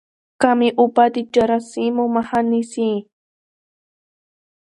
[0.41, 2.91] کمې اوبه د جراثیمو مخه نیسي.